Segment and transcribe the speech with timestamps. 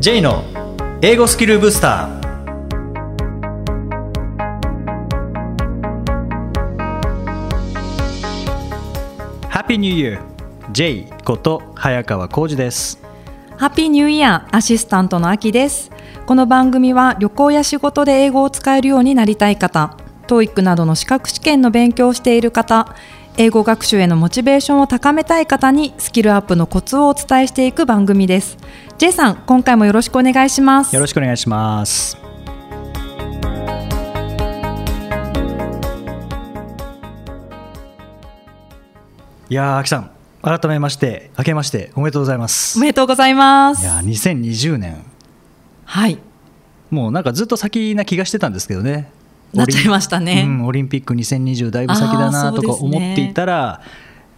[0.00, 0.44] J の
[1.02, 2.22] 英語スキルブスター。
[9.48, 10.22] ハッピーニューイヤー
[10.70, 13.02] J こと早川浩二です。
[13.56, 15.90] ハッピーニューイヤーアシスタントのあきです。
[16.26, 19.96] この番組は旅行や仕事で英語を使えるようになりたい方
[20.28, 22.94] TOEIC などの資格試験の勉強をしている方
[23.36, 28.58] 英語学習へのモチベーションを高めたい方にスキルアップのコツをお伝えしていく番組です。
[28.98, 30.92] J さん今回もよろしくお願いします。
[30.92, 32.18] よろしくお願いします。
[39.48, 40.10] いやー、あきさん、
[40.42, 42.76] 改めまして、明けましておめでとうございます。
[42.76, 43.82] おめでとうございます。
[43.82, 45.04] いやー、2020年、
[45.84, 46.18] はい。
[46.90, 49.12] もうなんかずっと先な気がしてたんですけどね。
[49.54, 50.42] なっちゃいましたね。
[50.44, 53.80] うん、オリンピック2020だいぶ先だなとか思っていたら、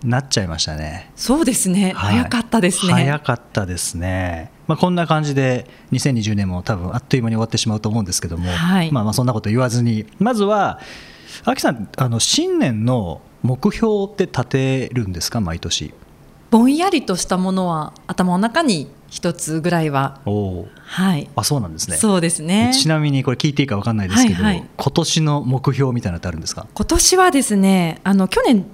[0.04, 1.10] なっちゃいましたね。
[1.14, 2.18] そうですね、はい。
[2.18, 2.92] 早かったですね。
[2.92, 4.50] 早かったですね。
[4.70, 8.92] まあ、こんな感じで2020年も多分あっという間に終わってしまうと思うんですけども、はい。
[8.92, 10.78] まあまあそんなこと言わずにまずは
[11.44, 15.40] 秋さんあの新年の目標って立てるんですか？
[15.40, 15.92] 毎年。
[16.52, 20.20] ぼんやりとしたものは頭の中に一つぐらいは。
[20.24, 21.28] はい。
[21.34, 21.96] あそうなんですね。
[21.96, 22.70] そうですね。
[22.72, 24.68] ちなみにこれ聞いていいか分かんないですけど、はいはい。
[24.76, 26.68] 今年の目標みたいなのってあるんですか？
[26.74, 28.66] 今年はですねあの去年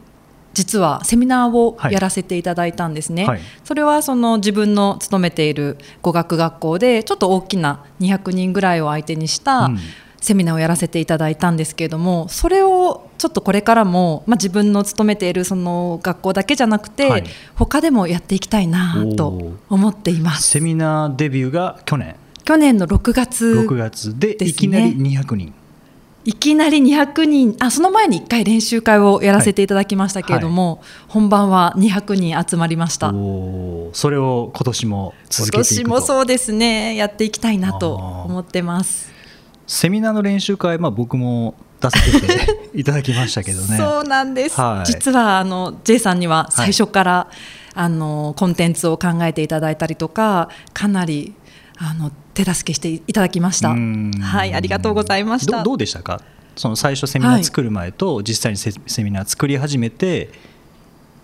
[0.56, 3.40] 実はセミナーをやらせていただいたんですね、はい。
[3.62, 9.78] それはその自分の勤めている語学学校でちょっと大きな200人ぐらいを相手にしたうん。
[10.18, 17.24] セミナーをやらせていただいたんですけれどもそれをちょっとこれからも、まあ、自分の勤めているその学校だけじゃなくて、はい。
[17.54, 20.48] 他でもやっていきたいなと思っています。
[20.48, 22.16] セミナーデビューが去年。
[22.44, 25.52] 去年の6月6月でいきなり200人、
[26.26, 33.12] いきなり200人あその前に1回練習会をやらせていただきましたけれども、本番は200人集まりました。
[33.92, 35.90] それを今年も続今けていくと。
[35.90, 36.96] 年もそうですね。
[36.96, 39.08] やっていきたいなと思ってます。
[39.68, 43.76] セミナーの練習会、まあ、僕も出させていただきましたけどね。
[43.78, 44.86] そうなんです、はい。
[44.86, 47.28] 実はあの J さんには最初から、
[47.74, 51.34] あのコンテンツを考えていただいたりとかかなり
[51.76, 53.70] あの手助けしていただきました。
[53.70, 54.12] うん。
[54.12, 55.58] はいありがとうございました。
[55.58, 56.20] どどうでしたか？
[56.54, 60.30] その最初セミナー作る前と実際にセ,、セミナー作り始めて、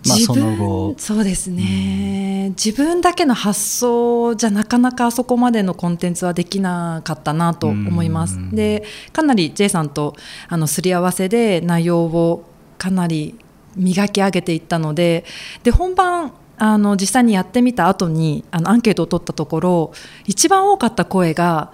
[0.07, 0.95] まあ、その後。
[0.97, 8.35] そうですね、自分だけの発想じゃなかなかあそこまでのコンテンツはできなかったなと思います。
[8.35, 8.49] うん。
[8.51, 10.15] でかなり J さんと
[10.49, 12.43] あのすり合わせで内容を
[12.77, 13.35] かなり
[13.75, 15.25] 磨き上げていったので
[15.63, 19.93] で本番あの実際にやってみた後にあのアンケートを取ったところ
[20.25, 21.71] 一番多かった声が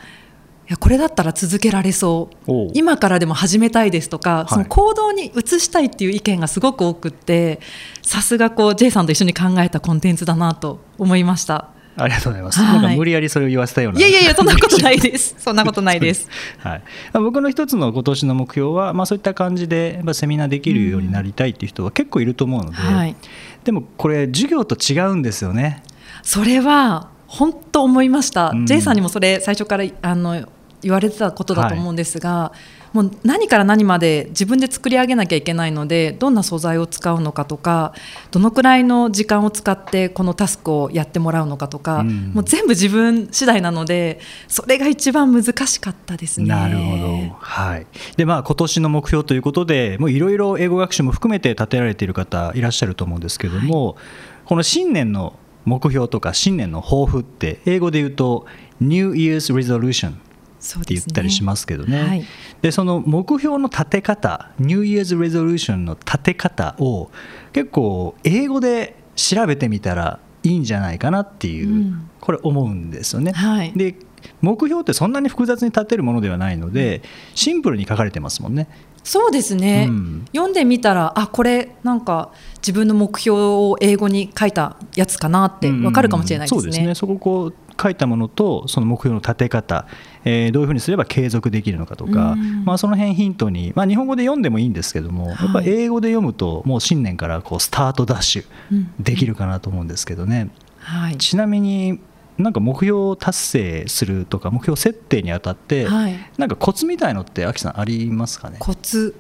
[0.70, 2.72] いやこれだったら続けられそう。
[2.76, 4.54] 今からでも始めたいですとか、い。
[4.54, 7.60] その行動に移したいっていう意見がすごく多くって
[8.04, 11.70] さすがこう J さんと一緒に考えたコンテンツだなと思いました。
[11.96, 12.82] ありがとうございます、はい。
[12.82, 14.00] なんか無理やりそれを言わせたような。
[14.00, 15.36] いやいやいやそんなことないです。
[15.40, 16.30] そんなことないです。
[16.60, 23.16] はい、まあ僕の一つの今年の目標は、まあ、そういった感じでやっぱセミナーできるようになりたいっていう人は結構いると思うので、はい
[23.64, 25.84] でもこれ授業と違うんですよね。
[26.24, 28.66] それは本当思いました、うん。
[28.66, 30.48] J さんにもそれ最初からあの
[30.82, 32.52] 言われてたことだと思うんですが、
[32.94, 37.94] もう何から何まで自分で作り上げなきゃいけないのでどんな素材を使うのかとか
[38.32, 42.32] どのくらいの時間を使ってこのタスクをやってもらうのかとか、うん。
[42.34, 46.48] もう全部自分次第なのでそれが一番難しかったですね。
[46.48, 47.88] なるほど、はい。
[48.18, 53.98] でまあ、今年の目標ということでいろいろ英語学習も含めて立てられている方いらっしゃると思うんですけども、
[54.46, 55.34] この新年の
[55.66, 58.46] 目標とか新年の抱負って英語で言うと
[58.80, 60.14] New Year's Resolution
[60.60, 62.04] って言ったりしますけどね。
[62.04, 62.26] はい
[62.62, 67.10] でその目標の立て方 New Year's Resolution の立て方を
[67.54, 73.32] 結構英語で調べてみたらいいんじゃないかなっていう、うんこれ思うんですよね。
[73.32, 73.96] はいで
[74.42, 77.02] 目標ってそんなに複雑に立てるものではないので
[77.34, 78.68] シンプルに書かれてますもんね。
[79.02, 86.62] そうですね、うん読んでみたらあこれなんか自分の目標を英語に書いたやつかなってわかるかもしれないですね。
[86.62, 89.88] そうですねそこをこう書いたものとその目標の立て方、
[90.26, 92.66] えーどういうふうにすれば継続できるのかとか、うん。
[92.66, 95.36] まあ、その辺ヒントに、まあ、日本語で読んでもいいんですけども、はい。
[95.46, 100.50] やっぱ英語で読むともう新年からこうスタートダッシュうんできるかなと思うんですけどね、
[100.80, 101.18] はい。
[101.18, 102.00] ちなみに
[102.38, 106.16] なんか目標達成するとか目標設定にあたって、はい。
[106.38, 108.58] なんかコツみたいのってアキさんありますかね？
[108.60, 109.16] コツ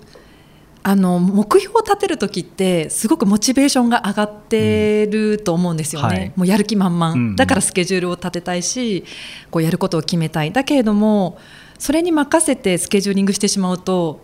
[0.81, 6.33] あの目標を立てる時ってすごくモチベーションが上がってると思うんですよね、うんはい。
[6.37, 7.35] もうやる気満々、うんうん。
[7.35, 9.03] だからスケジュールを立てたいし
[9.51, 10.51] こうやることを決めたい。
[10.51, 11.37] だけれども
[11.77, 14.21] それに任せてスケジューリングしてしまうと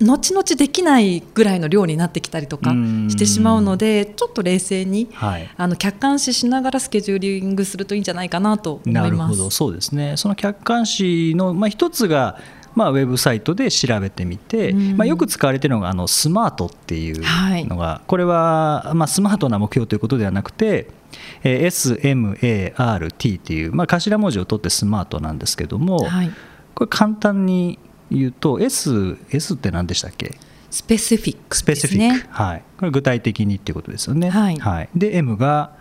[0.00, 9.10] 後々できないぐらいの量になってきたりとかしてしまうのでちょっと冷静に、はい、あの客観視しながらスケジューリングするといいんじゃないかなと思います。
[9.10, 9.50] なるほど。
[9.50, 10.16] そうですね。
[10.16, 12.38] その客観視の、まあ、一つが
[12.80, 17.20] まあ、ウェブサイトで調べてみて、まあ、よく使われているのがあのスマートっていう
[17.68, 20.88] のが、はい、これは、まあ、スマートな目標ということではなくて、
[21.42, 26.30] えー、SMART っていう、まあ、頭文字を取ってスマートなんですけども、はい、
[26.74, 27.78] これ簡単に
[28.10, 30.38] 言うと S, S って何でしたっけ？
[30.70, 34.30] スペシフィック、スペシフィック、はい、これ具体的にっていうことですよね。
[34.30, 35.76] はい、はい、で M が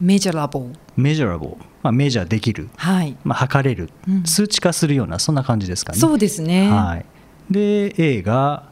[0.00, 3.16] メジャラボメジャラボまあ、メジャーできる、はい。
[3.24, 5.98] まあ、測れる、うん、数値化するようなそんな感じですかね。
[5.98, 7.04] そうですね、はい、
[7.50, 8.68] で A が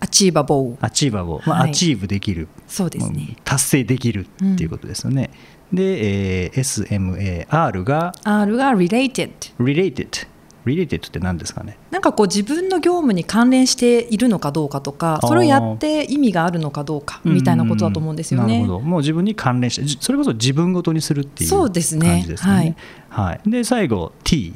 [0.00, 2.48] achievable。achievable、まあ、 achieve できる。
[2.66, 3.36] そうですね。
[3.44, 5.30] 達成できるっていうことですよね。
[5.72, 10.26] うん、で、えー、SMAR が R が related related
[10.68, 11.78] related って何ですかね？
[11.90, 18.60] なんかこう自分の業務に関連しているのかどうかとかそれをやって意味があるのかどうかみたいなことだと思うんですよね。
[18.60, 18.80] なるほど。
[18.80, 22.24] もう自分に関連してそれこそ自分ごとにするっていう感じですね。
[22.26, 22.52] ですね。
[22.52, 22.76] はい、
[23.08, 24.54] はい、で最後 T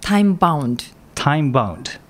[0.00, 2.00] time bound time bound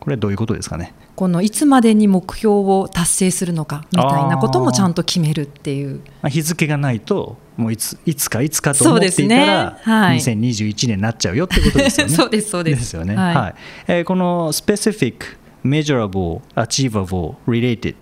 [0.00, 0.94] これはどういうことですかね？
[1.16, 6.00] このいつまでに目標を達成するのかみたいなこともちゃんと決めるっていう。
[6.28, 9.76] 日付がないともういついつかいつかと思っていたら、ね。
[9.82, 12.12] はい、2021年になっちゃうよってことですよね。
[12.14, 12.80] そうですそうです。
[12.80, 13.14] ですよね。
[13.14, 13.54] はい、はい、
[13.86, 15.14] えー、この specific,
[15.64, 17.94] measurable, achievable, related,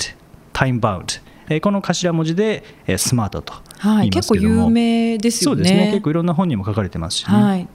[0.52, 3.54] time bound えー、この頭文字で、えー、スマートと
[3.84, 5.56] 言いますけども、はい、結構有名ですよね。
[5.56, 5.90] そうですね。
[5.90, 7.68] 結構いろんな本にも書かれてますし、ね、はい。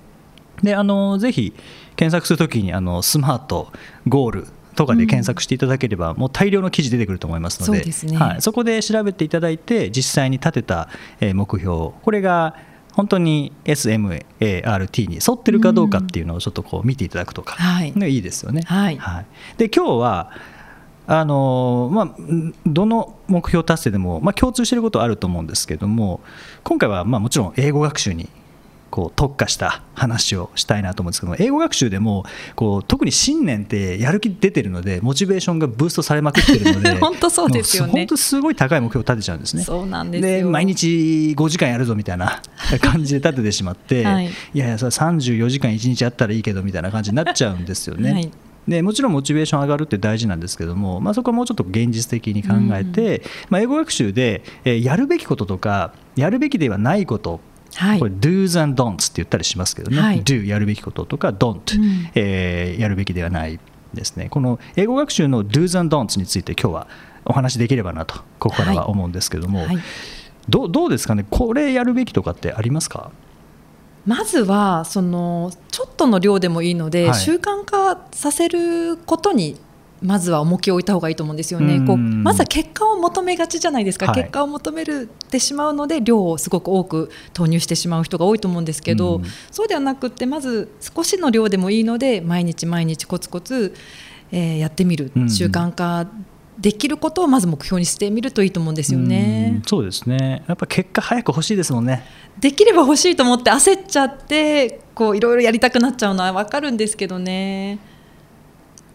[0.64, 1.54] であのぜひ
[1.96, 3.72] 検索するときにあのスマート
[4.08, 4.48] ゴール
[4.78, 10.88] とかで検索していただければ、もう大量の記事出てくると思いますのでね、はい、そこで調べていただいて実際に立てた
[11.20, 12.56] 目標これが
[12.94, 18.62] 本当に SMART に沿ってるかどうかっていうのをちょっとこう見ていただくとか、はい、いいですよね。
[18.66, 19.26] はい、はい、
[19.58, 20.32] で今日は
[21.10, 22.16] あのまあ、
[22.66, 26.20] どの目標達成でも、まあ、共通していることはあると思うんですけども
[26.66, 28.28] 今回はまあもちろん英語学習に
[28.98, 37.92] こう特化した話をしたいなと思うんですけども英語学習でもこう特に新年ってやる気出てるのでモチベーションがブーストされまくってるので 本当そうですよね。
[37.92, 39.62] 本当すごい高い目標を立てちゃうんですね。
[39.62, 42.42] そうなんです毎日5時間やるぞみたいな
[42.82, 48.14] 感じで立ててしまって、はい、いやいやそれ34時間1日やったらいいけどみたいな感じになっちゃうんですよね。
[48.14, 48.32] はい。
[48.68, 57.40] でもちろんモチベーション上がるって大事なんですけども、まあ、そこはもうちょっと現実的に考えて、うん、まあ、英語学習で、えー、やるべきこととかやるべきではないこと
[57.78, 63.60] はい、これ do's and don'ts って言ったりしますけどね、はい、do やるべきこととか don't、うん、えー、やるべきではない
[63.94, 64.30] ですね。
[64.30, 66.88] この英語学習の do's and don'ts について今日は
[67.26, 69.78] お話できればなとここからは思うんですけども、はい、
[70.50, 71.26] どどうですかね？
[71.30, 73.12] これやるべきとかってありますか？
[74.06, 79.58] まずはそのちょっとの量でもいいので、習慣化させることに
[80.02, 81.80] まずは重きを置いた方がいいと思うんですよね。
[81.86, 89.22] こうまずは結果を求めがちじゃないですか、はい、結果を求めるてしまうので量をすごく多く投入してしまう人が多いと思うんですけど、
[89.52, 93.74] そうではなくってまず少しの量でもいいので毎日毎日コツコツ、
[94.32, 96.08] えー、やってみる習慣化
[96.60, 99.62] できることをまず目標にしてみるといいと思うんですよね。
[99.64, 100.44] うそうですね。
[100.48, 102.04] やっぱ結果早く欲しいですもんね。
[102.40, 107.80] できれば欲しいと思って焦っちゃってこういろいろやりたくなっちゃうのはわかるんですけどね。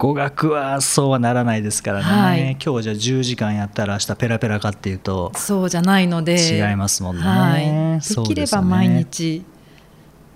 [0.03, 6.35] 語学はそうはならないですからね、はい、今日じゃ10時間やったら明日ペラペラかっていうとそうじゃないので。
[6.35, 9.45] 違いますもんね、はい、できれば毎日。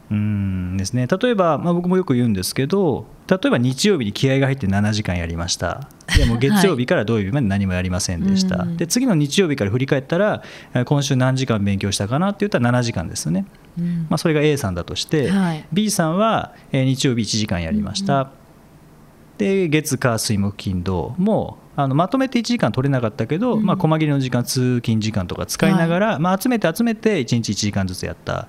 [0.09, 1.05] うんですね。
[1.05, 5.89] 例えば、まあ、僕もよく言うんですけど例えば日曜日に気合が入って7時間やりました。
[6.15, 10.41] でも月曜日から土曜日まで 何もやりませんでした、はい、で次の日曜日から振り返ったら
[10.85, 13.45] 今週何時間勉強したかなって言ったら7時間ですよね、
[13.77, 18.27] うん、まあ、それが A さんだとして、はい、B さんは日曜日1時間やりました、うん
[19.37, 28.47] で月火水木金土もあのまとめて1時間取れなかったけど、うん、まあ、細切れの時間通勤時間とか使いながら、はい、まあ、集めて集めて1日1時間ずつやった。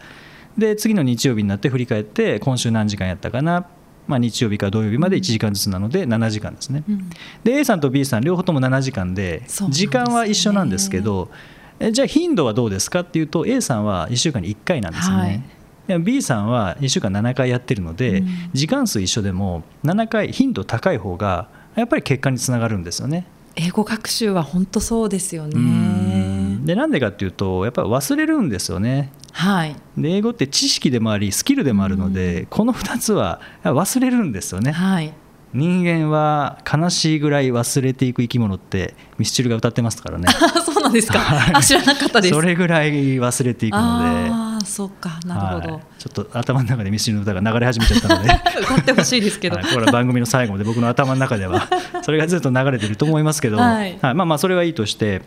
[0.56, 3.68] で次の日曜日になって振り返って今週何時間やったかな、
[4.08, 7.10] まあ、日曜日から土曜日まで1時間ずつなので7時間ですね、うん、
[7.44, 11.30] で A さんと B さん両方とも7時間で時間は一緒なんですけど
[11.78, 15.22] えじゃあ頻度はどうですかっていうと A さんは1週間に1回なんですよね。
[15.22, 15.57] はい
[15.98, 23.26] B さんは1週間7回やってるので、うん、時間数一緒でも7回頻度高い方がやっぱり結果につながるんですよね。
[23.56, 26.58] 英語学習は本当そうですよね。
[26.64, 29.10] でなんでかっていうとやっぱり忘れるんですよね。
[29.32, 34.72] はい、で英語って知識でもありスキルでもあるので、この2つは忘れるんですよね。
[34.72, 35.12] はい。
[35.54, 40.26] 人間は悲しいぐらい忘れていく生き物ってミスチルが歌ってますからね。
[40.64, 41.20] そうなんですか、
[41.54, 42.34] あ知らなかったです。
[42.34, 45.18] それぐらい忘れていくのでああそうか。
[45.24, 48.28] なるほど、はい、ちょっと頭の中でミスチルの歌が流れ始めちゃったので。
[48.60, 51.68] 歌ってほしいですけど、はい、これは番組の最後まで僕の頭の中では
[52.02, 55.22] それがずっと流れてると思いますけど、はい、まあまあそれはいいとして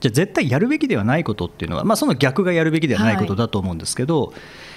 [0.00, 4.34] じゃ絶対やるべきではないことっていうのは、まあ、その逆がやるべきではないことだと思うんですけど、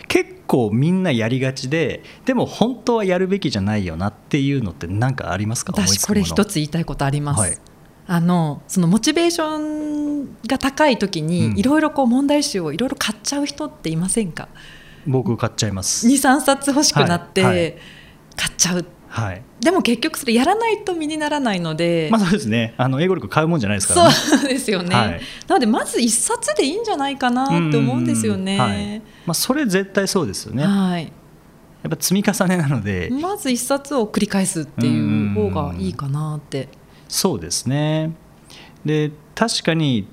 [0.08, 5.74] 結構みんなやりがちででも本当はやるべきじゃないよなっていうのって何かありますか？
[5.76, 7.62] 私これ一つ言いたいことあります、
[8.10, 14.48] あのそのモチベーションが高い時にいろいろ問題集をいろいろ買っちゃう人っていませんか、
[15.06, 16.08] 僕買っちゃいます。
[16.08, 17.56] 23冊欲しくなって、はい。
[17.56, 17.78] はい、
[18.36, 18.86] 買っちゃう。
[19.10, 22.76] はい、でも結局それやらないと身にならないので、まあ、そうですね。
[22.78, 31.10] あの英語力買うもんじゃないですから、ね、そうですよね、はい、なのでまず一冊でいいんじゃないかなって思うんですよね、はい、まあ、それ絶対そうですよね、はい、や
[31.88, 33.10] っぱ積み重ねなので。
[33.10, 36.68] まず一冊を繰り返すっていう方がいいかなって
[37.08, 38.12] そうですね。
[38.86, 40.08] で確かに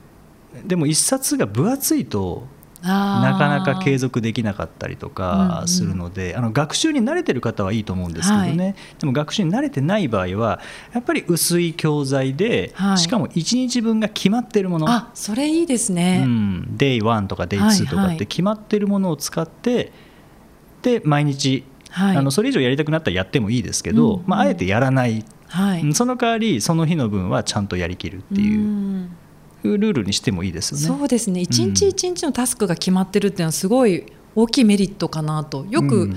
[0.65, 2.47] でも一冊が分厚いと
[2.83, 10.61] なかなか継続できなかったりとかするので、うんうん、あの学習に慣れてる方はいいと思うんですけどね、はい、でも学習に慣れてない場合は
[10.93, 14.91] やっぱり薄い教材で、はい、しかも1日分が決まってるもの。
[14.91, 19.93] あそれいいですね、うん、デイ1とかデイ2とかって決まってるものを使って、
[20.83, 29.09] で毎日、はい、あのそれ以上やりたくなったらやってもいいですけど、うんうん、まあ、あえてやらない、はい、その代わりその日の分はちゃんとやりきるっていう。
[29.63, 30.99] うルールにしてもいいですよね。
[30.99, 36.11] そうですね一日一日のタスクが決まってるっていうのはすごい大きいメリットかなとよく、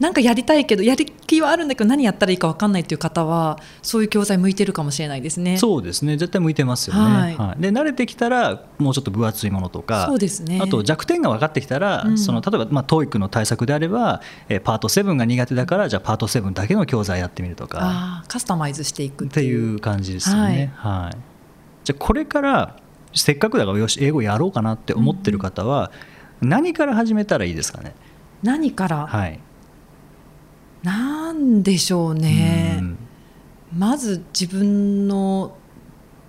[0.00, 5.56] なんかやりたいけどやる気はあるんだけど何やったらいいか分かんないっていう方はそういう教材向いてるかもしれないですね。
[5.56, 6.16] そうですね。
[6.16, 7.00] 絶対向いてますよね。
[7.00, 10.58] はい、はい、で慣れてきたらもうちょっと分厚いものとかそうですね。
[10.60, 17.78] あと弱点が分かってきたら、うん、その例えば、まあ、TOEIC の対策であれば、えー、パート7が苦手だからじゃあパート7だけの教材やってみるとか。
[17.82, 19.74] あカスタマイズしていくっていう。
[19.84, 20.72] 感じですよね。
[20.76, 21.16] はい、はい、
[21.84, 22.76] じゃあこれから
[23.12, 25.92] せっかくだからよし英語やろうかなって思ってる方は、
[26.40, 27.94] 何から始めたらいいですかね？
[28.42, 29.06] 何から？
[29.06, 29.38] はい
[30.84, 35.56] なんでしょうね、うまず自分の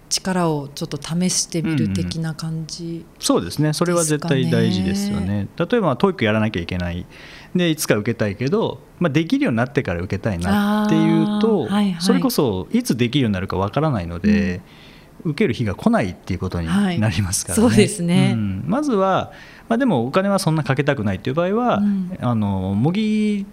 [0.09, 3.73] 力をちょっと試してみる的な感じ、うんうん、そうですね。
[3.73, 5.47] それは絶対大事ですよね。
[5.57, 7.05] 例えば TOEIC やらなきゃいけない。
[7.53, 15.31] でいつか受けたいけど、まあ、できるようになってから受けたいなっていうと、はいはい、それこそいつできるようになるかわからないので、うん。
[15.31, 17.63] 受ける日が来ないっていうことになりますからね。
[17.63, 19.31] はい、そうですね、うん、まずは、
[19.67, 23.47] まあ、でもお金はそんなかけたくないっていう場合は、うん、あの模擬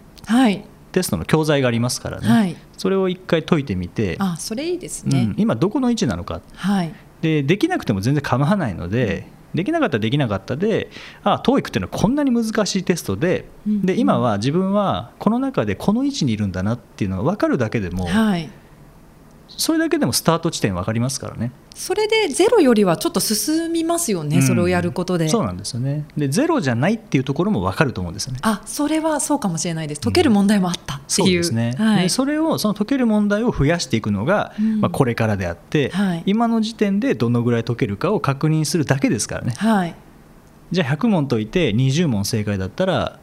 [0.92, 10.90] テストの教材がありますからね、はい、それを一回解いてみてあそれいいですね、うん、今どこの位置なのか、はい、でできなくても全然構わないので、できなかったらできなかったで
[11.24, 18.50] ああ TOEIC っていうのはこんなに難しいテストで,、で今は自分はこの中でこの位置にいるんだなっていうのが分かるだけでも、はい。
[19.48, 25.28] それだけでもスタート地点分かりますからねそれでゼロよりはちょっと進みますよね、うん、それをやることで。
[25.28, 26.04] そうなんですよね。
[26.16, 28.38] でゼロじゃないっていうところも分かると思うんですよね。
[28.42, 30.00] あそれはそうかもしれないです。
[30.00, 39.94] 解ける問題もあったっていう、うん、そうですね、はい、でそれをその解ける問題を増やしていくのが、うん、まあ、これからであって、はい、今の時点でどのぐらい解けるかを確認するだけですからね、はい、
[40.70, 43.18] じゃあ100問解いて20問正解だったら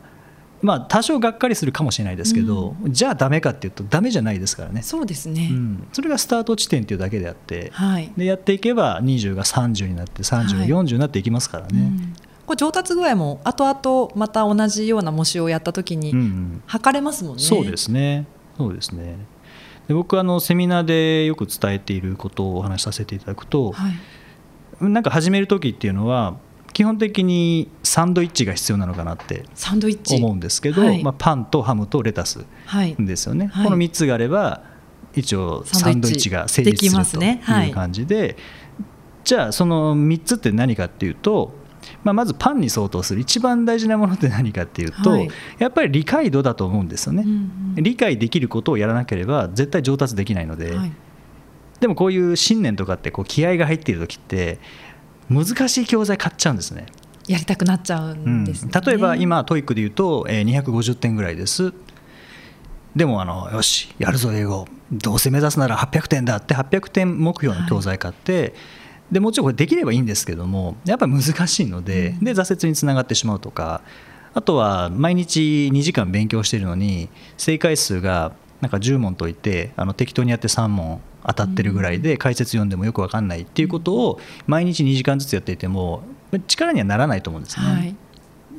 [0.62, 4.82] まあ、多少がっかりするかもしれないですけど、うん、じゃあだめかっていうとだめじゃないですからね。
[4.82, 11.80] そうですね、うん、それがスタート地点っていうだけであって、はい、でやっていけば20が30になって30が40になっていきますからね。
[11.80, 11.88] はい。
[11.88, 12.14] うん。
[12.46, 16.14] これ上達具合も後々また同じような模試をやった時に
[16.66, 17.44] 測れますもんね。
[17.44, 18.26] そうですね。
[18.58, 19.18] そうですね。
[19.88, 26.38] で僕あのセミナーでよく伝えていることをお話しさせていただくと、はい、なんか始める時っていうのは
[26.74, 29.46] 基本的にサンドイッチが必要なのかなって
[30.12, 32.46] 思うんですけど、はい、まあ、パンとハムとレタス
[33.00, 34.64] ですよね、はい、この3つがあれば
[35.16, 37.22] 一応サンドイッチが成立すると
[37.66, 37.72] い。
[37.72, 38.38] う感じで、
[39.24, 41.54] じゃあその3つって何かっていうと、
[42.04, 43.22] まあ、まずパンに相当する。
[43.22, 50.92] 一番大事なものって何かっていうと、はい、やっぱり理解度だと思うんですよね、うんうん、理解できることをやらなければ絶対上達できないので、はい、
[51.80, 54.60] でもこういう信念とかってこう気合が入っている時って
[55.30, 56.88] 難しい教材買っちゃうんですね。
[57.28, 58.72] やりたくなっちゃうんです、ね。
[58.74, 61.74] うん、例えば今 TOEIC で言うと、えー、250点ぐらいです。
[62.96, 64.68] でもあのよしやるぞ英語。
[64.92, 68.54] どうせ目指すなら800点だって800点目標の教材買って、はい、
[69.12, 73.82] でもちろんこれできればいいんですけどもやっぱり難しいので,、で挫折につながってしまうとか
[74.34, 86.04] あとは毎日2時間勉強しているのに正解数がなんか10問解いてあの適当にやって3問当たってるぐらいで解説読んでもよく分かんないっていうことを毎日2時間ずつやっていても
[86.48, 87.66] 力にはならないと思うんですね。
[87.66, 87.96] はい。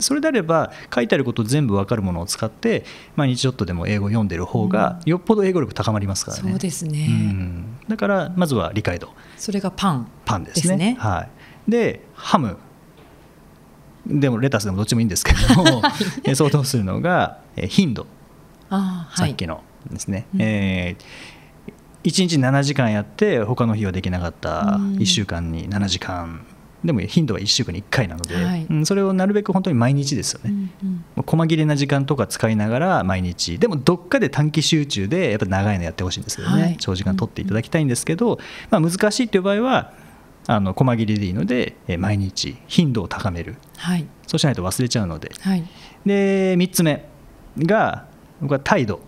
[0.00, 2.84] それであれば書いてあること全部分かるものを使って
[3.16, 6.50] 毎日ちょっとでも英語を読んでる方がよっぽど英語力高まりますからね。
[6.50, 9.10] そうですね、うん、だからまずは理解度。
[9.36, 10.62] それがパンパンですね。
[10.62, 10.96] すね。
[10.98, 11.28] は
[11.68, 12.56] い、でハム。
[14.06, 15.82] でもレタスでもどっちもいいんですけども、
[16.24, 18.06] えー相当するのが、えー頻度。
[18.70, 19.28] あーはい。
[19.28, 20.42] さっきのですね、うん。
[20.42, 20.96] え
[22.04, 24.96] 1日7時間やって他の日はできなかったうん。
[24.96, 26.46] 1週間に7時間。
[26.82, 28.66] でも頻度は1週間に1回なので、はい。
[28.70, 30.50] うんそれをなるべく本当に毎日ですよね、
[30.82, 31.24] うんうん。
[31.26, 33.58] 細切れな時間とか使いながら毎日。
[33.58, 36.76] でもどっかで短期集中でやっぱ長いのやってほしいんですけどね、はい。
[36.78, 38.38] 長時間取っていただきたいんですけど、
[38.70, 39.92] まあ、難しいという場合は
[40.46, 43.56] あの細切れでいいのでえー毎日頻度を高める。
[43.76, 44.06] はい。
[44.26, 45.32] そうしないと忘れちゃうので。
[45.40, 45.64] はい。
[46.06, 47.04] で3つ目
[47.58, 48.06] が
[48.40, 49.00] 僕は態度、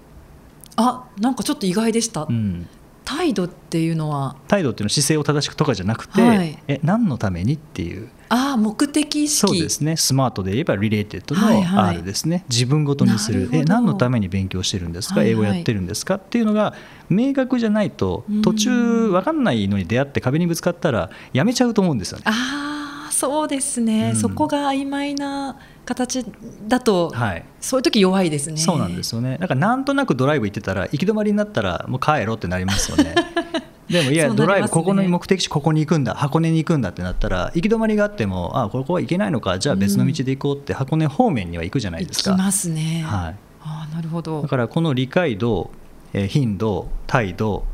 [0.76, 2.68] あなんかちょっと意外でした、うん、
[3.04, 4.36] 態度っていうのは？
[4.48, 6.58] 態度っていうのは姿勢を正しくとかじゃなくて、はい。
[6.68, 8.08] え何のためにっていう。
[8.28, 9.40] ああ目的意識。
[9.40, 9.96] そうですね。
[9.96, 11.96] スマートで言えば related はいはい。
[11.96, 13.50] の R ですね、自分ごとにする。
[13.52, 15.32] え何のために勉強してるんですか、はいはい。
[15.32, 16.14] 英語やってるんですか？
[16.14, 16.74] っていうのが
[17.10, 18.42] 明確じゃないとうん。
[18.42, 22.24] 途中分かんないのに出会って壁にぶつかったらやめちゃうと思うんですよね。
[22.26, 24.16] ああそうですね、うん。
[24.16, 26.24] そこが曖昧な形
[26.68, 29.36] だと、はいそういう時弱いですねそうなんですよね。
[29.38, 33.14] なんかなんとなくドライブ行ってたら行き止まりになったらもう帰ろうってなりますよね。
[33.88, 42.30] でもいや、ねドライブここの目的地ここに行くんだ箱根に行くんだってなったら行き止まりがあってもあここは行けないのかじゃあ別の道で行こうって箱根方面には行くじゃないですか。
[42.30, 43.34] 行きますね、はい。
[43.62, 45.70] ああなるほどだからこの理解度、
[46.12, 47.64] えー頻度、態度、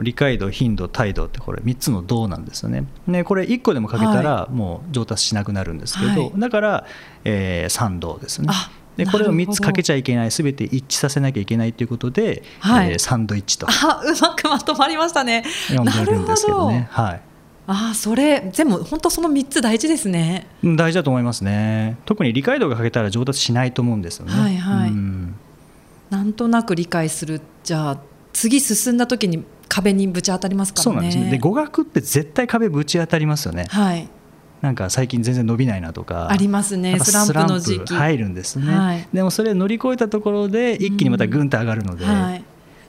[0.00, 2.84] 理解度、頻度、態度ってこれ3つの「度」なんですよね。
[3.06, 6.32] ねこれ1個でもかけたらもう上達しなくなるんですけど、はい。
[6.36, 6.86] だから、
[7.24, 8.48] え3度ですね。
[8.50, 12.90] あでこれを3なるほどつかけちゃいけないすべて一致させなきゃいけないということで、はい。
[12.90, 13.66] えーサンドイッチと。
[13.68, 15.44] あうまくまとまりましたね。
[15.74, 16.88] 呼んでるんですけどね。
[16.90, 17.20] はい。
[17.66, 20.46] ああそれ全部本当その3つ大事ですね。
[20.62, 21.96] うん大事だと思いますね。
[22.04, 24.32] 特に理解度が欠けたら上達しないと思うんですよね。
[24.32, 24.90] はいはい。
[24.90, 25.34] うん。
[26.10, 27.40] なんとなく理解する。
[27.62, 27.98] じゃあ
[28.32, 30.84] 次進んだ時に壁にぶち当たりますからね。
[30.84, 31.30] そうなんですね。
[31.30, 33.66] で語学って絶対壁ぶち当たりますよね。
[33.70, 34.08] はい。
[34.60, 36.30] なんか最近全然伸びないなとか。
[36.30, 36.96] ありますね。
[37.00, 37.92] スランプの時期。
[37.92, 39.08] 入るんですね、はい。
[39.12, 42.44] でもそれ乗り越えたところで一気にまたぐんと上がるので,、はい。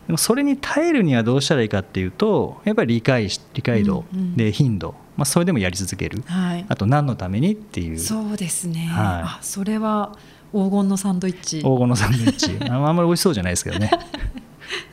[0.05, 4.35] でもそれに耐えるにはどうしたらいいかっていうとやっぱり理解し理解度、うんうん。
[4.37, 6.21] で頻度、まあ、それでもやり続ける。
[6.27, 6.65] はい。
[6.69, 7.97] あと何のためにっていう。
[7.97, 9.05] そうですね、はい。
[9.23, 10.15] あそれは
[10.51, 12.57] 黄金のサンドイッチ、黄金のサンドイッチ。
[12.69, 13.89] ああんまり美味しそうじゃないですけどね、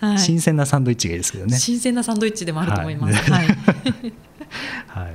[0.01, 1.57] はい、新鮮なサンドイッチがいいですけどね。
[1.57, 3.31] 新鮮なサンドイッチでもあると思います。
[3.31, 3.47] ははい。
[3.47, 3.49] い、
[4.89, 5.13] はい。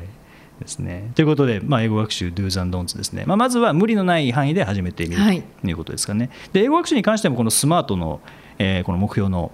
[0.60, 5.44] ですね、ということで、まあ、英語学習 Do's and Don'ts ですね、まあ、まずは無理のない範囲で始めてみるはい。
[5.62, 6.32] ということですかね。
[6.52, 8.22] で英語学習に関してもこのスマートの、
[8.58, 9.52] えーこの目標の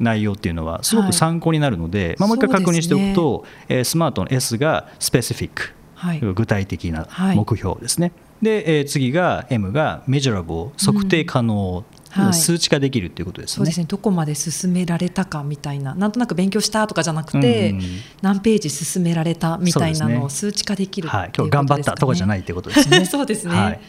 [0.00, 7.36] 内容っていうのはすごく参考になるので、まあ、もう一回確認しておくと、えースマートの S がスペシフィック、はい、具体的なはい。
[7.36, 8.10] 目標ですね。
[8.42, 11.84] で、えー次が M が measurable 測定可能、はい
[12.32, 13.56] 数値化できるということですね。
[13.56, 13.86] そうですね。
[13.86, 17.80] どこまで進められたかみたいな、なんとなく勉強したとかじゃなくて、うん
[18.22, 23.04] 何ページ進められたみたいなのを数値化できるはい、今日頑張ったとかじゃないいってことですね。
[23.06, 23.54] そうですね。
[23.54, 23.80] はい、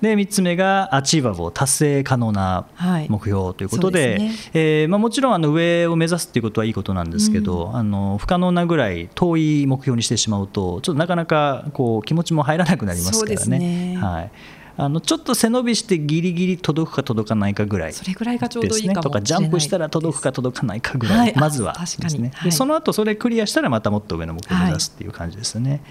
[0.00, 3.06] で3つ目がアチーバブ達成可能なはい。
[3.08, 13.58] 目標ということで,、そうですえーまあ、もちろんあの上を目指すっていうことはいいことなんですけど、あの不可能なぐらい遠い目標にしてしまうとちょっとなかなかこう気持ちも入らなくなりますからね。
[13.58, 13.96] ね。
[13.96, 14.30] はい
[14.78, 22.02] あのちょっと背伸びしてギリギリ届くか届かないかぐらいそれぐらいがちょうどいいかもとかジャンプしたら届くか届かないかぐらい、はいあまずは確かに。
[22.02, 22.50] ですね、はい。
[22.50, 25.82] でその後それクリアしたらまたもっと上の目標を目指すっていう感じですね、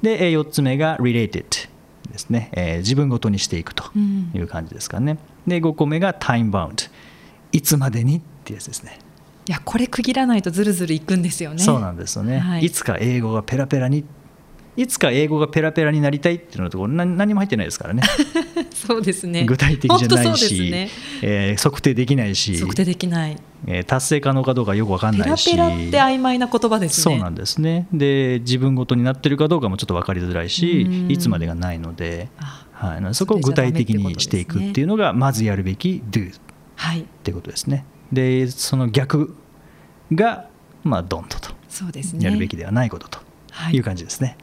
[0.00, 1.44] で4つ目が related
[2.10, 4.30] ですね、えー自分ごとにしていくとうん。
[4.34, 5.18] いう感じですかね。
[5.46, 6.90] で5個目が time bound
[7.52, 8.98] いつまでにっていうやつですね。
[9.48, 11.58] いやこれ区切らないとずるずるいくんですよね。
[11.62, 12.64] そうなんですよね、はい。
[12.64, 14.04] い、つか英語がペラペラに
[14.76, 18.02] いつか英語がペラペラになりたいっていうのところ何何も入ってないですからね。
[18.74, 19.44] そうですね。
[19.44, 20.90] 具体的じゃないし、ね。
[21.22, 23.36] えー測定できないし測定できない。
[23.66, 25.50] えー達成可能かどうかよく分かんペラないし。
[25.50, 27.14] ペラって曖昧な言葉ですね。
[27.14, 27.86] そうなんですね。
[27.92, 31.10] で自分ごとになってるかどうかもちょっと分かりづらいしうん。
[31.10, 36.34] いつまでがないので、あはい、そこを具体的にしていくっていうのがまずやるべき do っ
[36.76, 37.86] はい、ていうことですね。
[38.12, 39.34] でその逆
[40.12, 40.48] が
[40.84, 41.54] まあ don't と。
[41.68, 42.24] そうですね。
[42.24, 43.18] やるべきではないことと
[43.50, 43.74] はい。
[43.74, 44.36] いう感じですね、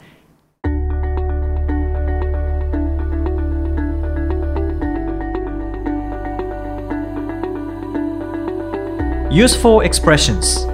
[9.34, 10.70] Useful expressions.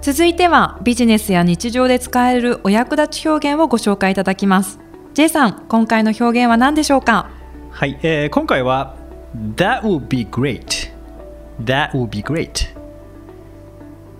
[0.00, 4.78] 続いてはビジネスや日常で使えるお役立ち表現をご紹介いただきます。
[5.14, 7.28] J さん今回の表現は何でしょうか？
[7.72, 8.94] はい、えー今回は
[9.56, 10.92] That would be great.
[11.60, 12.72] That would be great.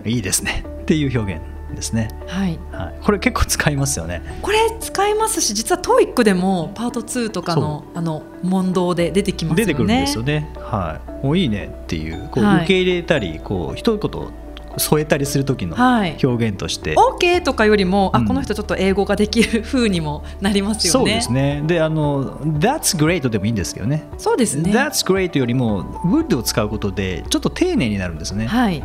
[0.04, 0.64] いいですね。
[0.82, 4.22] っていう表現ですね、はい、はい、これ結構使いますよね。
[4.42, 9.72] これ使いますし実は TOEIC でもパート2とかのあの問答で出てきますよね。
[9.72, 10.50] 出てくるんですよね。
[10.56, 11.26] はい。
[11.26, 12.64] もういいねっていうこうはい。
[12.64, 14.28] 受け入れたりこう一言
[14.76, 16.16] 添えたりする時のはい。
[16.22, 18.22] 表現として、OK とかよりも、うん。
[18.22, 20.98] あこの人ちょっと英語ができる風にもなりますよね。
[20.98, 21.62] そうですね。
[21.66, 24.04] であの That's great でもいいんですけどね。
[24.18, 24.72] そうですね。
[24.72, 28.82] That's great よりも would を使うことでちょっと丁寧になるんですね、はい。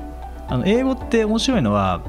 [0.47, 2.02] あの英語って面白いのは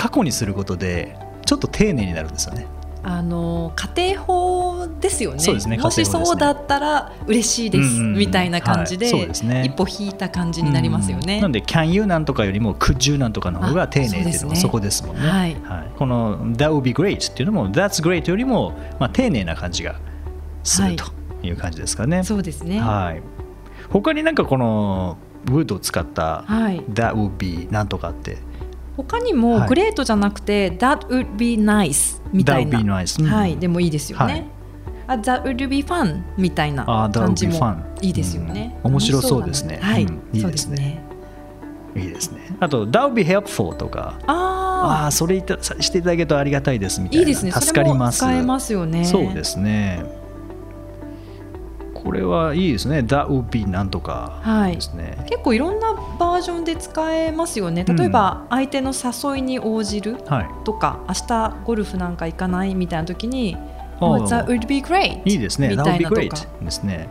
[0.00, 2.66] 過去にすることでちょっと丁寧になるんですよね。
[3.02, 5.40] あの家庭法ですよね。
[5.40, 8.18] そうですねもしそうだったら嬉しいです、うんうんうん。
[8.18, 9.64] みたいな感じで,、はいそうですね。
[9.66, 11.34] 一歩引いた感じになりますよね。
[11.34, 15.28] うんなんで Can you なんとかよりも Could you なんとかの方が丁寧っていうのはそこですもんね。
[15.28, 15.56] はい。
[15.98, 19.96] この That would be great っていうのも That's great よりも、まあ、丁寧な感じが
[20.62, 21.04] すると
[21.42, 22.80] いう感じですかね、そうですね。
[22.80, 23.22] はい、
[23.90, 26.80] 他になんかこの would を使ったはい。
[26.90, 28.38] That would be なんとかって
[29.02, 29.68] 他にも、はい。
[29.68, 33.30] グレートじゃなくて That would be nice みたいな、nice うん。
[33.30, 34.24] はい、でもいいですよね。
[34.24, 34.44] はい。
[35.08, 38.78] あ That would be fun みたいな感じもいいですよね。
[38.84, 39.78] うん面白そうですね。
[39.82, 40.40] はい、うんい。
[40.40, 41.02] いですすね。
[41.96, 42.40] いいですね。
[42.60, 44.18] あと That would be helpful とか。
[44.26, 47.20] あああそれいたしていただけるとありがたいですみあ、たいな。
[47.22, 47.52] いいですね。
[47.52, 48.18] 助かります。
[48.18, 49.04] 使えますよね。
[49.04, 50.04] そうですね。
[52.02, 53.00] これはいいですね。
[53.00, 55.89] That would be なんとかはいですね、結構いろんな
[56.20, 57.84] バージョンで使えますよね。
[57.84, 60.64] 例えば相手の誘いに応じるはい。
[60.64, 63.56] とか、明日ゴルフなんか行かないみたいな時に、
[64.00, 64.18] ああ。
[64.28, 65.68] That would be great いいですね。
[65.68, 66.20] み That た would い be なとか。
[66.20, 67.08] Great ですね。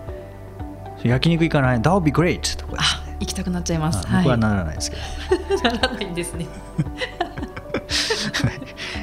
[1.03, 1.81] 焼肉行かない。
[1.81, 3.99] That would be great とかですあ、行きたくなっちゃいます。
[4.07, 4.97] あ僕はならないですけ
[5.55, 6.45] ど、ならないんですね。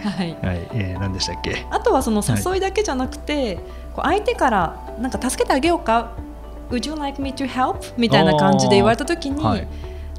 [0.04, 0.36] はい。
[0.40, 1.66] はい、えー、何でしたっけ？
[1.70, 3.56] あとはその誘いだけじゃなくて、
[3.92, 6.12] こう相手からなんか助けてあげようか
[6.70, 7.94] ？Would you like me to help?
[7.96, 9.66] みたいな感じで言われたときに、はい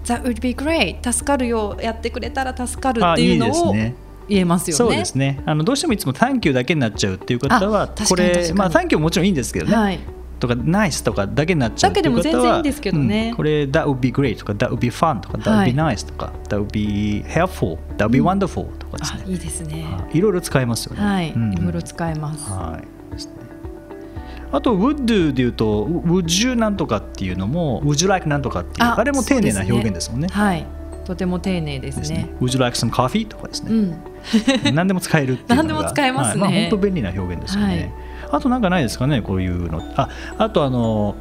[0.08, 1.12] That would be great.
[1.12, 3.96] 助かるよやってくれたら助かるっていうのをですね。
[4.30, 4.78] 言えますよね。
[4.78, 5.42] そうですね。
[5.46, 10.00] あのどうしてもいつも「サンキュー」だけになっちゃうっていう方あは確これまあ「サンキュー」もちろんいいんですけどね、はい、
[10.40, 13.30] とか「ナイス」とかだけになっちゃうだけでも全然いいんですけどね。
[13.30, 15.74] うんこれ「That would be great」とか「That would be fun」とか「That は would い。
[15.74, 19.84] be nice」とか「That would be helpful」「That would be うん wonderful」とかですね、あいいですね。
[19.84, 21.02] はいいろいろ使えますよね。
[21.02, 21.54] はい、うん。
[21.54, 22.50] いろいろ使えます。
[22.50, 23.14] はい。
[23.14, 23.32] ですね
[24.52, 30.28] あと would でいうと would you なんとかっていうのも would you like なんとかっていうあれも丁寧な表現ですもんね。
[30.32, 30.66] はい、
[31.06, 32.02] とても丁寧ですね。
[32.02, 32.30] ですね。
[32.40, 33.26] would you like some coffee?
[33.26, 36.44] とかですうね、ん、 何でも使えるっていうのが何でも使えますね。
[36.44, 36.52] はい。
[36.52, 37.94] まあ本当便利な表現ですよね、
[38.32, 39.84] あとなんかないですかねこういうの。
[39.96, 41.16] ああとあの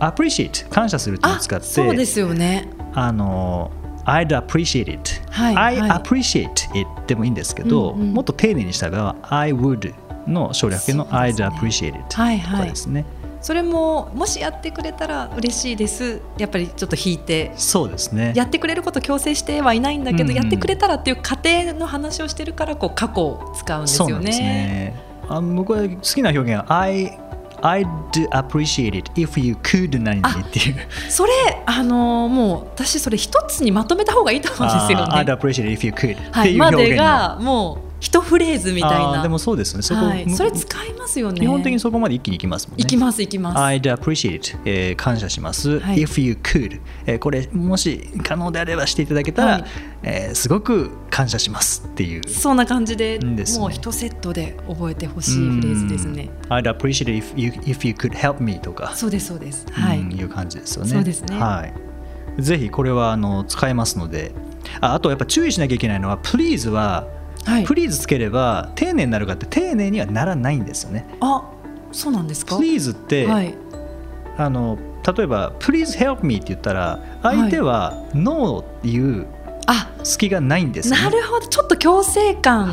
[0.00, 2.68] appreciate 感謝するっていうのをあ、使ってそうですよね。
[2.94, 3.70] あの
[4.04, 5.90] I'd appreciate it、はい I はい。
[5.90, 8.14] Appreciate it でもいいんですけど、うんうん。
[8.14, 9.92] もっと丁寧にしたら I would
[10.26, 13.04] の省略形の I'd appreciate it はいとかはいですね、
[13.40, 16.20] それももしやってくれたら嬉しいです。
[16.38, 17.52] やっぱりちょっと引いて。
[17.56, 24.30] そうですねやってくれること強制してはいないんだけど、うんうんやってくれたらっていう過程の話をしてるからこう過去を使うんですよね。
[24.30, 24.94] ね
[25.28, 27.18] あ僕は好きな表現は I
[27.62, 27.86] I'd
[28.32, 30.76] appreciate it if you could 何々っていう
[31.08, 31.32] それ
[31.64, 35.32] あのーもう私それ一つにまとめた方がいいと思うんですよあー I'd ね。
[35.32, 39.20] appreciate it if you could はい、まいう表現のでがもう一フレーズみたいな。
[39.20, 41.40] でもそうですねそこ、はい、それ使いますよね。
[41.40, 43.58] 基本的にそこまで一気にいきますもんねいきますいきます。
[43.58, 49.64] I'd appreciate えー感謝します、はい if you could、えーこれもし可能であればしていただけたら、はい
[50.04, 56.30] えーすごく感謝しますっていうそんな感じでねもう一セットで覚えてほしいフレーズですね。
[56.44, 59.66] うん I'd appreciate if you, if you could help me とかそうですそうです。
[59.72, 59.98] はい。
[59.98, 60.90] うんいう感じですよね。
[60.90, 61.66] そうですねは
[62.38, 62.42] い。
[62.42, 64.32] ぜひこれはあの使えますので、
[64.80, 67.06] ああとやっぱ注意しなきゃいけないのは please は、
[67.46, 67.64] はい。
[67.64, 71.06] please つければ丁寧になるかって丁寧にはならないんですよね。
[71.20, 71.48] あ、
[71.92, 73.54] そうなんですか？please って、はい。
[74.36, 74.78] あの
[75.16, 79.26] 例えば please help me って言ったら相手は no っていう
[79.66, 81.02] あ、隙がないんですよね。
[81.02, 81.46] なるほど。
[81.46, 82.70] ちょっと強制感。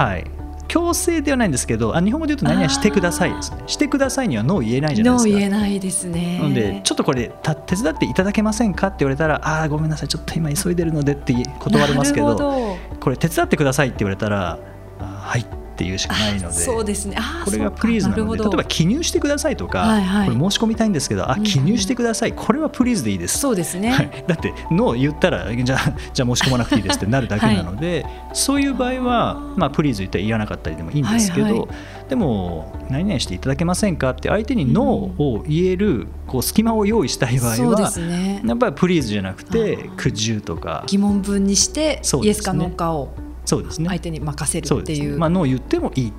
[0.79, 0.93] はい。
[0.93, 3.63] 強制ではないんですけど、あ日本語で言うと何々してくださいですね。
[3.67, 5.29] してくださいには no 言えないじゃないでのすか。
[5.29, 6.39] 言えないですね。
[6.41, 14.57] なのでちょっとこれた手伝っていただけませんかって言われたらああーごめんなさいちょっと今急いでるのでって断りますけどこれ手伝ってくださいって言われたら
[14.99, 17.17] はいっていうしかないのでそうですね。
[17.43, 20.27] これがプリーズなので例えば記入してくださいとか、はいはい。
[20.27, 23.39] これ申し込みたいんですけどあうんうん記入してください、これはプリーズでいいです。
[23.39, 23.91] そうですね。
[23.91, 31.67] はい、だって「ノー」言ったらじゃあじゃあ申し込まなくていいですってなるだけなので、そういう場合は「まあ、プリーズ」言ったら言わなかったりでもいいんですけど、はいはい。
[32.09, 38.41] でも「何々していただけませんか?」って相手に「ノー」を言えるこう隙間を用意したい場合は、ね。
[38.45, 39.63] やっぱり「please」じゃなくてあ
[39.95, 39.95] 「ー。
[39.95, 40.83] could you」とか。
[40.87, 43.09] 疑問文にして、イエスかノーかを
[43.45, 43.89] そうですね。
[43.89, 45.11] 相手に任せるっていう。
[45.13, 45.17] ね。
[45.17, 46.13] まあ、ノー言ってもいい。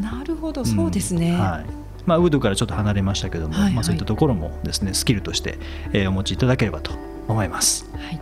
[0.00, 1.36] なるほど、そうですね。
[1.36, 1.38] ん。
[1.38, 1.82] はい。
[2.06, 3.74] まあ、ウッドからちょっと離れましたけども、はいはい。
[3.74, 5.58] まあ、そういったところもですねスキルとして、
[5.92, 6.92] えーお持ちいただければと
[7.28, 7.88] 思います。
[7.94, 8.20] はい。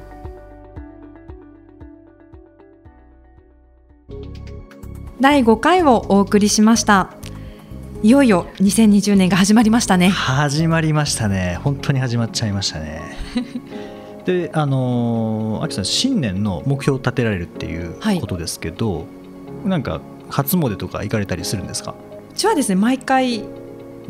[5.21, 7.15] 第5回をお送りしました。
[8.03, 10.09] いよいよ2020年が始まりましたね。
[10.09, 11.59] 始まりましたね。
[11.63, 13.03] 本当に始まっちゃいましたね
[14.25, 19.03] であの秋さん新年の目標を立てられるっていうことですけど、は
[19.65, 21.95] い、なんか初詣とか行かれたりするんですか？
[22.31, 23.45] うちはですね毎回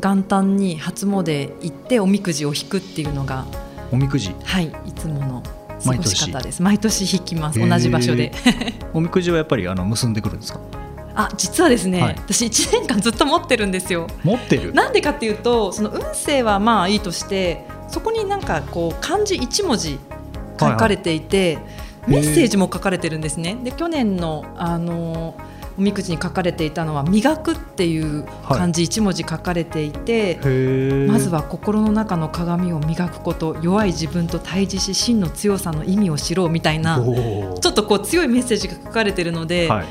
[0.01, 3.47] 元旦に初詣行っておみくじを引くっていうのが
[3.93, 4.35] おみくじ？
[4.45, 5.43] はいいつもの
[5.85, 6.63] 過ごし方です。
[6.63, 7.59] 毎年引きます。
[7.59, 8.33] 同じ場所で。
[8.93, 10.61] おみくじはやっぱりあの結んでくるんですか？
[11.15, 14.07] あ実はですね、はい、私1年間ずっと持ってるんですよ。
[14.23, 14.73] 持ってる？
[14.75, 19.99] なんでかっていうとその運勢はまあいいとしてそこになんかこう漢字1文字
[20.59, 21.71] 書かれていて、はいは
[22.09, 23.57] い、メッセージも書かれてるんですね。
[23.63, 39.87] で去年のあのーおみくじに書かれていたのは「磨く」っていう漢字1文字書かれていて、はい、まずは心の中の鏡を磨くこと弱い自分と対峙し真の強さの意味を知ろうみたいなちょっとこう強いメッセージが書かれているので、はい、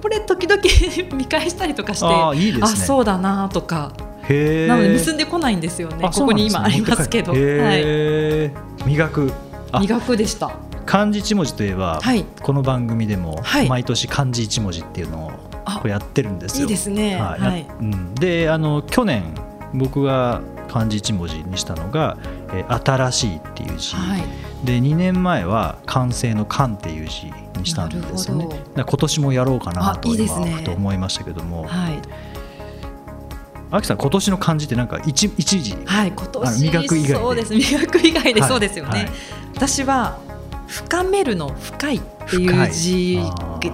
[0.00, 0.62] これ時々
[1.16, 3.92] 見返したりとかしてあいい、ね、あそうだなとか。
[4.68, 6.08] なので結んでこないんですよね。
[6.12, 7.32] ここに今ありますけど。
[7.32, 9.32] はい、磨く。
[9.80, 10.52] 磨くでした。
[10.86, 16.62] 漢字一文字といえば、はい、この番組でも毎年漢字一文字っていうのをこうやってるんですよ。
[16.62, 17.16] いいですね。
[17.16, 17.40] はい。
[17.40, 19.34] はい、うん、であの去年
[19.74, 22.16] 僕が漢字一文字にしたのが
[22.52, 24.22] 「え新しい」っていう字、はい、
[24.64, 28.48] で2年前は「完成」の「完」っていう字にしたんですよね。
[28.76, 31.64] 今年もやろうかなと今ふと思いましたけども。
[31.66, 31.98] はい
[33.72, 37.54] 秋さん今年の漢字ってなんか一一時はい今年磨く以外そうです。
[37.54, 39.12] 磨く以外でそうですよね、はいはい、
[39.56, 40.18] 私は
[40.66, 43.20] 深めるの深いっていう字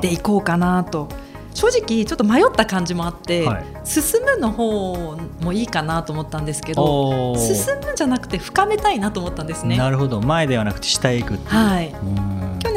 [0.00, 1.08] でいこうかなと。
[1.54, 9.76] 正直ちょっと迷った感じもあって、はい、進むの方もいいかなと思ったんですけど進むんじゃなくて深めたいなと思ったんですね。
[9.76, 10.20] なるほど。
[10.20, 11.98] 前ではなくて下へ行くはい、去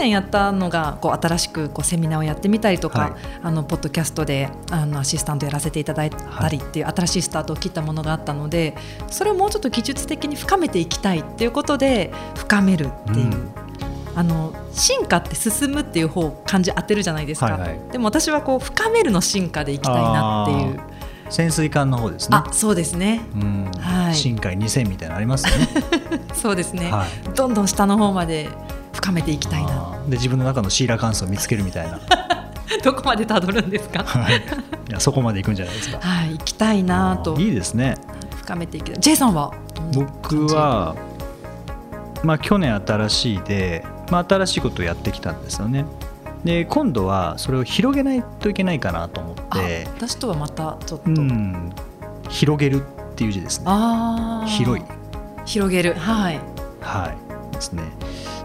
[0.02, 8.76] 年やったのがこう新しくこうセミナーをやってみたりとか、はい、あのポッドキャストであのアシスタントやらせていただいたりっていう新しいスタートを切ったものがあったので
[9.10, 13.26] それをもうちょっと技術的に深めていきたいっていうことで深めるっていう。
[13.26, 13.52] うん。
[14.14, 20.92] あの進化って進むっていう方漢字当てるじゃないですか、はいはい、でも私はこう深めるの進化でいきたいなっていう。
[21.30, 22.36] 潜水艦の方ですね。
[22.36, 23.72] あそうですね、うん。
[23.80, 25.66] はい、深海2000みたいなのありますね。
[26.36, 28.50] そうですね、はい、どんどん下の方まで
[29.02, 30.00] 深めていきたいな。
[30.08, 32.00] で自分の中のシーラカンスを見つけるみたいな。
[32.84, 36.00] どこまでたどるんですか、はい、いやそこまで行くんじゃないですか。
[36.00, 37.36] はい行きたいなと。
[37.38, 37.98] いいですね。
[38.38, 39.00] 深めていきたい。
[39.02, 39.52] J さんは？
[39.94, 40.96] 僕は
[42.24, 45.86] まあ去年新しいでまあ、新しいことをやってきたんですよね。
[46.44, 49.88] で今度はそれを広げないといけないかなと思って。
[49.96, 51.72] 私とはまたちょっと、うん、
[52.30, 53.66] 広げるっていう字ですね。
[54.48, 54.86] 広い。
[55.46, 55.94] 広げる。
[55.94, 56.40] はい。
[56.82, 57.32] はい。
[57.62, 57.84] ですね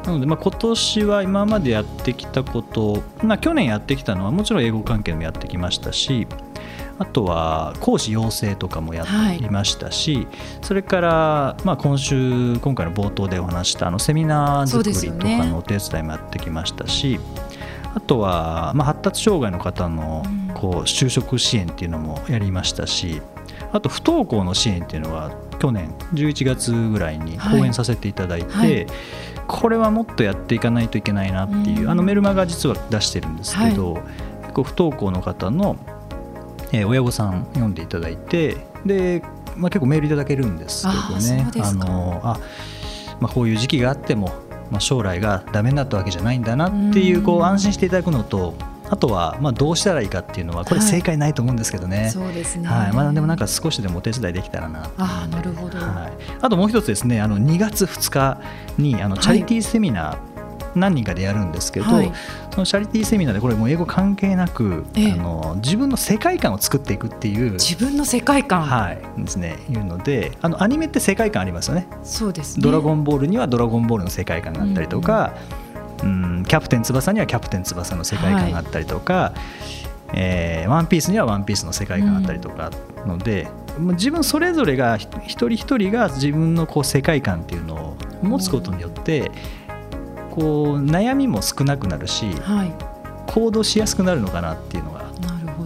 [0.06, 6.26] なので、まあ、今年は今までやってきたこと、まあ、去年やってきたのはもちろん英語関係もやってきましたし
[6.98, 9.04] あとは講師養成とかもや
[9.38, 10.26] りましたし、はい、
[10.62, 17.20] それから、まあ、今週今回の冒頭でお話したあのセミナー作りとかのお手伝いもやってきましたし、ね、
[17.94, 20.22] あとは、まあ、発達障害の方の
[20.54, 23.20] こう就職支援っていうのもやりましたし
[23.72, 28.86] あと不登校の支援っていうのは去年11月ぐらいに講演させていただいて、はいはい、
[29.46, 34.02] これはもっとやっていかないといけないなっていう、あのメルマガ実は出してるんですけど、はい、
[34.42, 35.76] 結構不登校の方の
[36.72, 39.22] えー、親御さん読んでいただいてで、
[39.56, 41.50] まあ、結構メールいただけるんですけどね。
[41.61, 42.40] あのあ、
[43.20, 44.32] まあ、こういう時期があっても、
[44.70, 48.54] まあ、将来がダメになったわけじゃないんだなっていうこう安心していただくのと
[48.88, 52.92] あとはまあどうしたらいいかっていうのはこれ正解ないと思うんですけどね、はい、そうですね、はい。
[52.92, 54.90] まあ、でもなんか少しでもお手伝いできたらな。
[54.99, 58.40] あなるほど、はい、あともう一つですねあの2月2日
[58.79, 60.18] にあのチャリティーセミナー、
[60.77, 62.12] 何人かでやるんですけど、はい、
[62.53, 68.62] そのチャリティーセミナーでこれもう英語関係なく、ええ、あの自分の世界観を作っていくっていう自分の世界観。
[68.62, 68.99] はい。
[69.18, 69.57] ですね。
[69.70, 71.88] いうのであのアニメって世界観ありますよね。
[72.05, 75.65] そうです、ね、ドラゴンボールにはドラゴンボールの世界観があったりとか、うん、うん、
[75.98, 79.35] キャプテン翼にはキャプテン翼の世界観があったりとか、は
[80.09, 82.70] い、えー、ワンピースにはワンピースの世界観があったりとか
[83.06, 89.30] ので、うん、自分それぞれが一人一人が自分のこう世界観っていうのを持つことによって、
[90.30, 92.72] こう悩みも少なくなるし、はい、
[93.26, 95.00] 行動しやすくなるのかなっていうのが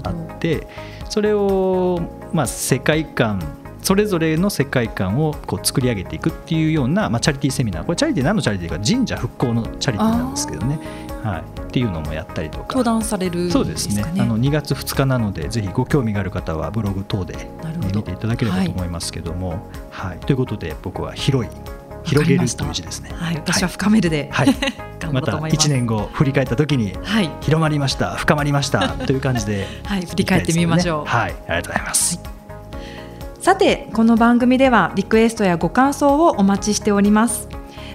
[0.04, 0.66] あって
[1.08, 2.00] それを、
[2.32, 7.84] まあ、世界観それぞれの世界観をこう作り上げていくっていうような、まあ、チャリティーセミナー。
[7.84, 8.84] これチャリティー何のチャリティーか。
[8.84, 10.78] 神社復興のチャリティーなんですけどね、
[11.22, 12.64] はい、っていうのもやったりとか。
[12.68, 14.04] 登壇される、ね、そうですね。
[14.18, 17.36] あの2月2日なのでぜひご興味がある方はブログ等で
[17.94, 19.50] 見ていただければと思いますけども、
[19.90, 21.50] はい、はい、ということで僕は広い
[22.04, 23.10] 広げるという字ですね。
[23.14, 24.54] はい、私は深めるで、はい、
[25.12, 31.04] また1年後振り返った時に、はい、広まりました深まりましたという感じで、はい、振り返ってみましょう。
[31.06, 32.39] はい、ありがとうございます。
[33.40, 37.48] さてこの番組ではリクエストやご感想をお待ちしております。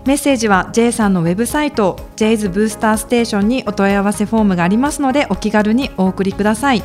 [0.03, 6.83] メッセージは J さんのウェブサイト J's ブースターステーションにお問い合わせフォームがありますのでお気軽にお送りください。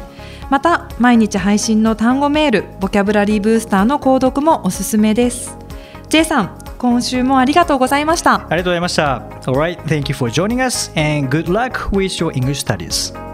[0.50, 5.56] また毎日配信の単語メールボキャブラリーブースターの購読もおすすめです。
[6.10, 8.34] J さん今週もありがとうございました。
[8.34, 9.22] ありがとうございました。
[9.46, 13.29] Alright, thank you for joining us and good luck with your English studies.